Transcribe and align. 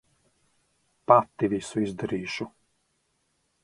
Pati 1.13 1.51
visu 1.53 1.85
izdarīšu. 1.87 2.53